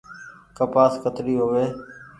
ڪپآس 0.57 0.93
ڪتري 1.03 1.33
هووي۔ 1.39 1.65